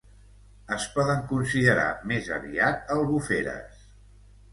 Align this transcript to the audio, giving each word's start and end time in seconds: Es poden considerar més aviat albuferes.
Es 0.75 0.85
poden 0.93 1.19
considerar 1.33 1.83
més 2.13 2.31
aviat 2.37 2.89
albuferes. 2.95 3.85